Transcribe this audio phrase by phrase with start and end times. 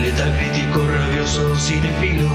[0.00, 2.28] Letal crítico, rabioso, cinefilo,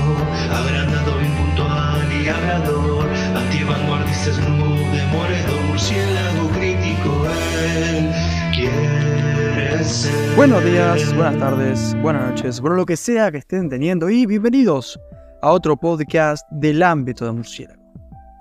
[0.51, 7.27] agrandado, impuntual y hablador, antivanguardista, snoop, demoledor, murciélago crítico,
[7.75, 8.11] él
[8.53, 10.35] quiere ser.
[10.35, 14.99] Buenos días, buenas tardes, buenas noches, por lo que sea que estén teniendo y bienvenidos
[15.41, 17.79] a otro podcast del ámbito de murciélago.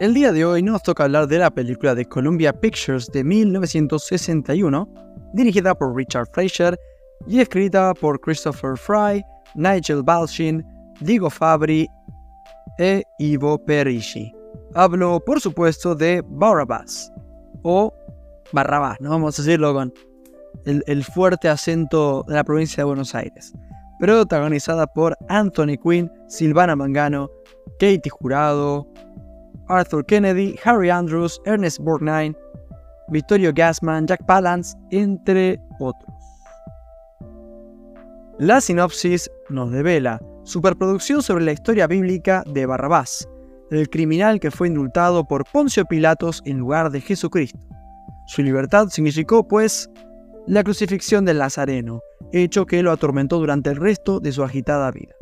[0.01, 4.89] El día de hoy nos toca hablar de la película de Columbia Pictures de 1961,
[5.35, 6.79] dirigida por Richard Fleischer
[7.27, 10.65] y escrita por Christopher Fry, Nigel Balshin,
[11.01, 11.89] Diego Fabri
[12.79, 14.33] e Ivo Perici.
[14.75, 17.13] Hablo, por supuesto, de Barabbas,
[17.63, 17.93] o
[18.53, 19.93] Barrabás, no vamos a decirlo con
[20.65, 23.53] el, fuerte acento de la provincia de Buenos Aires.
[23.99, 27.31] Protagonizada por Anthony Quinn, Silvana Mangano,
[27.79, 28.87] Katie Jurado,
[29.69, 32.35] Arthur Kennedy, Harry Andrews, Ernest Borgnine,
[33.09, 36.18] Vittorio Gassman, Jack Palance, entre otros.
[38.39, 43.29] La sinopsis nos devela superproducción sobre la historia bíblica de Barrabás,
[43.73, 47.59] el criminal que fue indultado por Poncio Pilatos en lugar de Jesucristo.
[48.29, 49.91] Su libertad significó, pues,
[50.47, 52.01] la crucifixión del Nazareno,
[52.33, 55.17] hecho que lo atormentó durante el resto de su agitada vida,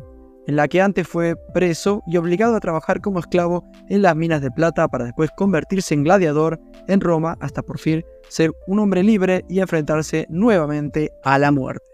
[0.46, 4.42] en la que antes fue preso y obligado a trabajar como esclavo en las minas
[4.42, 9.02] de plata para después convertirse en gladiador en Roma hasta por fin ser un hombre
[9.02, 11.86] libre y enfrentarse nuevamente a la muerte.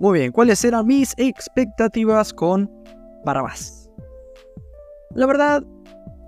[0.00, 2.70] Muy bien, ¿cuáles eran mis expectativas con
[3.24, 3.90] Barrabás?
[5.14, 5.64] La verdad,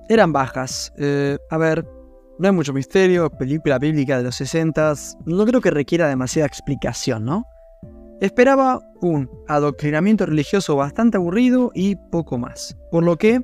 [0.08, 0.92] eran bajas.
[0.96, 1.86] Eh, a ver,
[2.41, 4.94] no hay mucho misterio, película bíblica de los 60
[5.26, 7.44] no creo que requiera demasiada explicación, ¿no?
[8.20, 12.76] Esperaba un adoctrinamiento religioso bastante aburrido y poco más.
[12.91, 13.41] Por lo que,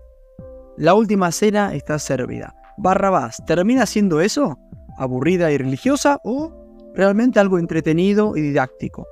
[0.76, 2.54] la última cena está servida.
[2.78, 4.58] Barrabás, ¿termina siendo eso?
[4.98, 6.52] ¿Aburrida y religiosa o
[6.94, 9.06] realmente algo entretenido y didáctico?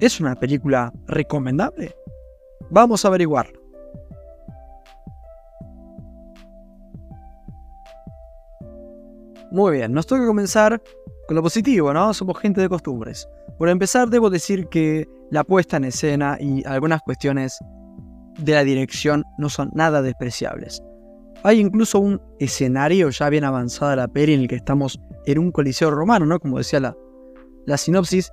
[0.00, 1.92] ¿Es una película recomendable?
[2.70, 3.60] Vamos a averiguarlo.
[9.50, 10.80] Muy bien, nos toca comenzar
[11.26, 12.14] con lo positivo, ¿no?
[12.14, 13.28] Somos gente de costumbres.
[13.58, 17.58] Por empezar, debo decir que la puesta en escena y algunas cuestiones
[18.38, 20.80] de la dirección no son nada despreciables.
[21.42, 25.38] Hay incluso un escenario ya bien avanzado de la peli en el que estamos en
[25.38, 26.38] un coliseo romano, ¿no?
[26.38, 26.96] Como decía la,
[27.66, 28.30] la sinopsis,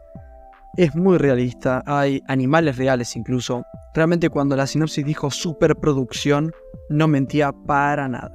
[0.78, 3.64] es muy realista, hay animales reales incluso.
[3.94, 6.52] Realmente cuando la sinopsis dijo superproducción,
[6.90, 8.32] no mentía para nada.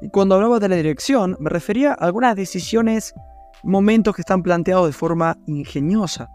[0.00, 3.14] Y cuando hablaba de la dirección, me refería a algunas decisiones,
[3.62, 6.28] momentos que están planteados de forma ingeniosa.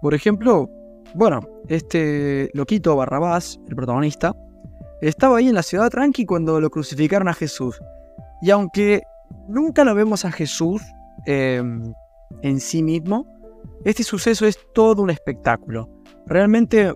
[0.00, 0.68] Por ejemplo,
[1.14, 4.34] bueno, este loquito Barrabás, el protagonista,
[5.00, 7.80] estaba ahí en la ciudad tranqui cuando lo crucificaron a Jesús.
[8.42, 9.02] Y aunque
[9.48, 10.82] nunca lo vemos a Jesús
[11.26, 11.62] eh,
[12.42, 13.26] en sí mismo,
[13.84, 15.88] este suceso es todo un espectáculo.
[16.26, 16.92] Realmente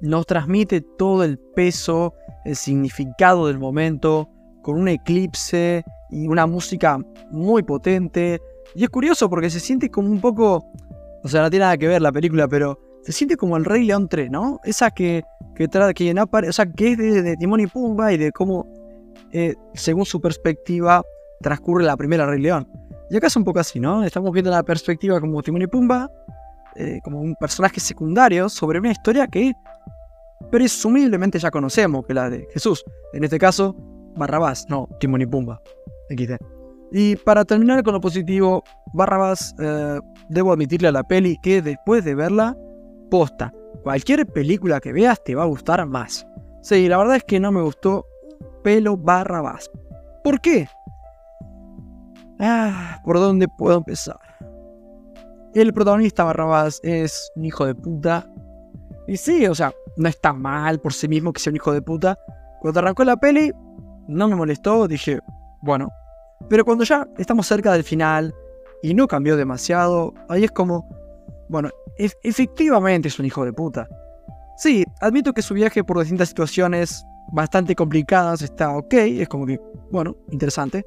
[0.00, 4.28] nos transmite todo el peso, el significado del momento,
[4.62, 6.98] con un eclipse y una música
[7.30, 8.40] muy potente.
[8.74, 10.64] Y es curioso porque se siente como un poco,
[11.24, 13.84] o sea, no tiene nada que ver la película, pero se siente como el Rey
[13.84, 14.60] León 3, ¿no?
[14.64, 15.22] Esa que,
[15.54, 18.66] que, que, no o sea, que es de, Timón y Pumba y de cómo,
[19.32, 21.02] eh, según su perspectiva,
[21.40, 22.68] transcurre la primera Rey León.
[23.10, 24.04] Y acá es un poco así, ¿no?
[24.04, 26.10] Estamos viendo la perspectiva como Timón y Pumba,
[26.76, 29.52] eh, como un personaje secundario sobre una historia que
[30.50, 32.84] presumiblemente ya conocemos, que la de Jesús.
[33.12, 33.74] En este caso,
[34.16, 35.60] Barrabás, no Timón y Pumba.
[36.10, 36.36] XD.
[36.92, 42.04] Y para terminar con lo positivo, Barrabás, eh, debo admitirle a la peli que después
[42.04, 42.56] de verla,
[43.10, 43.52] posta,
[43.82, 46.26] cualquier película que veas te va a gustar más.
[46.62, 48.06] Sí, la verdad es que no me gustó
[48.62, 49.70] pelo Barrabás.
[50.24, 50.68] ¿Por qué?
[52.40, 54.18] Ah, ¿por dónde puedo empezar?
[55.54, 58.30] El protagonista Barrabás es un hijo de puta.
[59.08, 61.82] Y sí, o sea, no está mal por sí mismo que sea un hijo de
[61.82, 62.18] puta.
[62.60, 63.52] Cuando arrancó la peli,
[64.06, 65.18] no me molestó, dije,
[65.62, 65.88] bueno.
[66.48, 68.32] Pero cuando ya estamos cerca del final
[68.82, 70.88] y no cambió demasiado, ahí es como,
[71.48, 73.88] bueno, efectivamente es un hijo de puta.
[74.56, 79.60] Sí, admito que su viaje por distintas situaciones bastante complicadas está ok, es como que,
[79.90, 80.84] bueno, interesante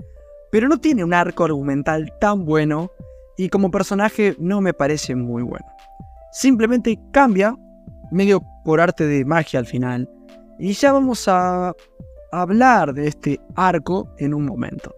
[0.51, 2.91] pero no tiene un arco argumental tan bueno
[3.37, 5.65] y como personaje no me parece muy bueno.
[6.33, 7.55] Simplemente cambia,
[8.11, 10.09] medio por arte de magia al final,
[10.59, 11.73] y ya vamos a
[12.31, 14.93] hablar de este arco en un momento.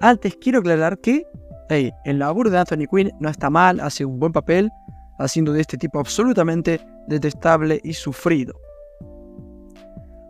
[0.00, 1.26] Antes quiero aclarar que
[1.68, 4.70] hey, el laburo de Anthony Quinn no está mal, hace un buen papel,
[5.18, 8.54] haciendo de este tipo absolutamente detestable y sufrido.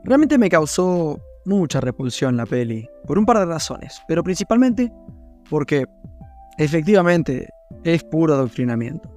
[0.05, 4.93] Realmente me causó mucha repulsión la peli, por un par de razones, pero principalmente
[5.51, 5.87] porque
[6.59, 7.49] efectivamente
[7.85, 9.11] es puro adoctrinamiento.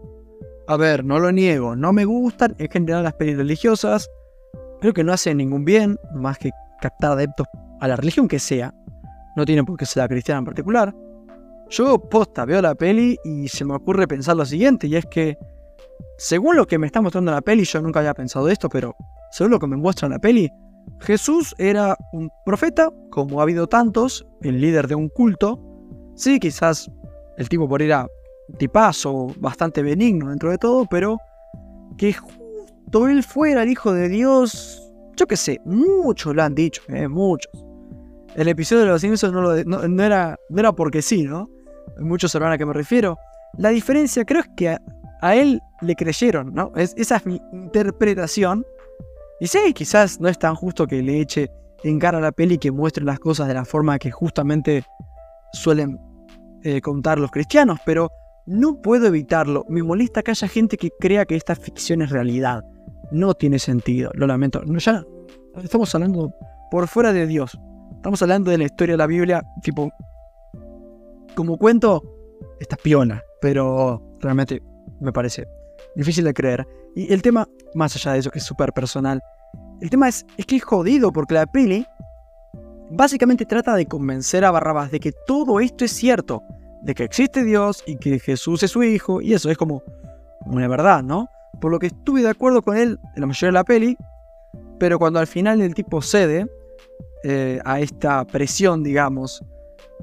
[0.67, 4.09] A ver, no lo niego, no me gustan en general las pelis religiosas.
[4.79, 7.47] Creo que no hacen ningún bien, más que captar adeptos
[7.81, 8.73] a la religión que sea.
[9.35, 10.95] No tiene por qué ser la cristiana en particular.
[11.69, 15.37] Yo posta, veo la peli y se me ocurre pensar lo siguiente, y es que,
[16.17, 18.95] según lo que me está mostrando la peli, yo nunca había pensado esto, pero
[19.31, 20.49] según lo que me muestra la peli,
[21.01, 25.59] Jesús era un profeta, como ha habido tantos, el líder de un culto.
[26.15, 26.89] Sí, quizás
[27.37, 28.07] el tipo por ir a
[28.57, 31.17] tipazo, bastante benigno dentro de todo, pero
[31.97, 36.81] que justo él fuera el hijo de Dios, yo qué sé, muchos lo han dicho,
[36.89, 37.51] eh, muchos.
[38.35, 41.49] El episodio de los Simpsons no, era, no era porque sí, ¿no?
[41.99, 43.17] Muchos sabrán a qué me refiero.
[43.57, 44.77] La diferencia creo es que
[45.21, 46.71] a, él le creyeron, ¿no?
[46.75, 48.65] Es, esa es mi interpretación.
[49.41, 51.49] Y sí, quizás no es tan justo que le eche
[51.83, 54.83] en cara a la peli que muestre las cosas de la forma que justamente
[55.51, 55.99] suelen
[56.63, 58.11] eh, contar los cristianos, pero
[58.45, 59.65] no puedo evitarlo.
[59.67, 62.63] Me molesta que haya gente que crea que esta ficción es realidad.
[63.11, 64.61] No tiene sentido, lo lamento.
[64.63, 65.03] ya
[65.63, 66.31] estamos hablando
[66.69, 67.57] por fuera de Dios.
[67.95, 69.89] Estamos hablando de la historia de la Biblia, tipo,
[71.33, 72.03] como cuento,
[72.59, 74.61] está piola, pero realmente
[74.99, 75.47] me parece
[75.95, 76.67] difícil de creer.
[76.95, 79.21] Y el tema, más allá de eso, que es súper personal,
[79.81, 81.85] el tema es, es que es jodido porque la peli
[82.91, 86.43] básicamente trata de convencer a Barrabás de que todo esto es cierto
[86.81, 89.83] de que existe Dios y que Jesús es su hijo, y eso es como
[90.45, 91.29] una verdad, ¿no?
[91.59, 93.97] Por lo que estuve de acuerdo con él en la mayoría de la peli,
[94.79, 96.47] pero cuando al final el tipo cede
[97.23, 99.43] eh, a esta presión, digamos,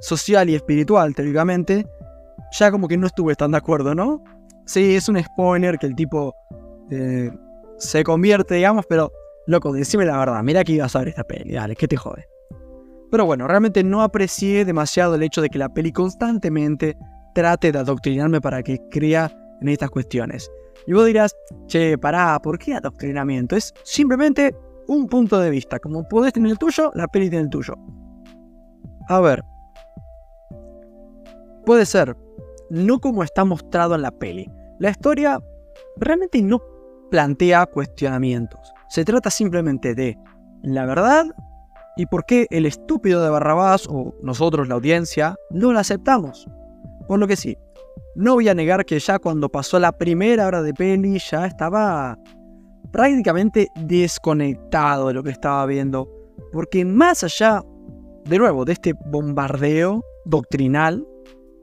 [0.01, 1.87] social y espiritual, teóricamente,
[2.53, 4.23] ya como que no estuve tan de acuerdo, ¿no?
[4.67, 6.35] Sí, es un spoiler que el tipo
[6.91, 7.31] eh,
[7.79, 9.13] se convierte, digamos, pero,
[9.47, 12.27] loco, decime la verdad, mira que ibas a ver esta peli, dale, ¿qué te jode?
[13.11, 16.97] Pero bueno, realmente no aprecié demasiado el hecho de que la peli constantemente
[17.35, 19.31] trate de adoctrinarme para que crea
[19.61, 20.51] en estas cuestiones.
[20.87, 21.35] Y vos dirás,
[21.67, 23.57] che, pará, ¿por qué adoctrinamiento?
[23.57, 24.55] Es simplemente
[24.89, 25.79] un punto de vista.
[25.79, 27.75] Como podés tener el tuyo, la peli tiene el tuyo.
[29.09, 29.43] A ver.
[31.65, 32.17] Puede ser,
[32.71, 34.51] no como está mostrado en la peli.
[34.79, 35.39] La historia
[35.97, 36.61] realmente no
[37.11, 38.73] plantea cuestionamientos.
[38.89, 40.19] Se trata simplemente de
[40.63, 41.27] la verdad
[41.97, 46.47] y por qué el estúpido de Barrabás o nosotros la audiencia no la aceptamos.
[47.07, 47.57] Por lo que sí,
[48.15, 52.19] no voy a negar que ya cuando pasó la primera hora de peli ya estaba
[52.93, 56.09] prácticamente desconectado de lo que estaba viendo,
[56.53, 57.63] porque más allá,
[58.25, 61.07] de nuevo, de este bombardeo doctrinal,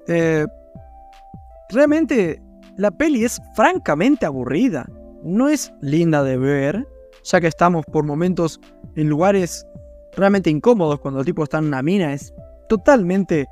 [0.08, 0.46] eh,
[1.70, 2.42] realmente
[2.78, 4.86] la peli es francamente aburrida.
[5.26, 6.88] No es linda de ver,
[7.24, 8.62] ya que estamos por momentos
[8.96, 9.66] en lugares
[10.16, 12.32] realmente incómodos cuando el tipo está en una mina, es
[12.70, 13.48] totalmente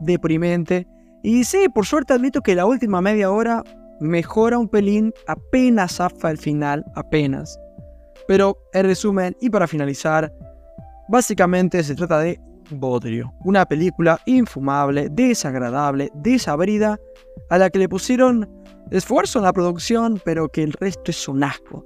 [0.00, 0.88] deprimente.
[1.22, 3.62] Y sí, por suerte admito que la última media hora
[4.00, 7.60] mejora un pelín, apenas zafa el final, apenas.
[8.26, 10.32] Pero en resumen, y para finalizar,
[11.10, 12.40] básicamente se trata de
[12.70, 16.98] Bodrio, una película infumable, desagradable, desabrida,
[17.50, 18.48] a la que le pusieron
[18.90, 21.84] esfuerzo en la producción, pero que el resto es un asco.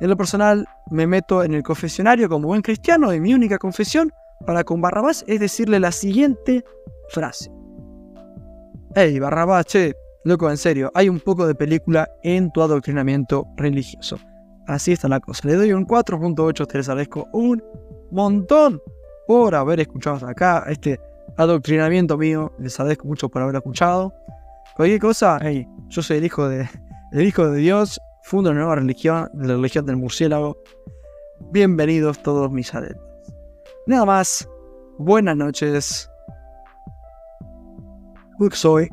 [0.00, 4.12] En lo personal, me meto en el confesionario como buen cristiano y mi única confesión
[4.46, 6.64] para con Barrabás es decirle la siguiente
[7.08, 7.50] frase.
[8.94, 9.94] Hey, Barrabás, che,
[10.24, 14.18] loco, en serio, hay un poco de película en tu adoctrinamiento religioso.
[14.66, 15.48] Así está la cosa.
[15.48, 17.62] Le doy un 4.8, te les agradezco un
[18.10, 18.80] montón
[19.26, 21.00] por haber escuchado hasta acá este
[21.36, 22.52] adoctrinamiento mío.
[22.58, 24.14] Les agradezco mucho por haber escuchado.
[24.78, 26.68] Cualquier cosa, hey, yo soy el hijo de,
[27.12, 30.56] el hijo de Dios funda una nueva religión, la religión del murciélago.
[31.50, 33.04] Bienvenidos todos mis adeptos.
[33.88, 34.48] Nada más,
[34.96, 36.08] buenas noches.
[38.52, 38.88] Soy.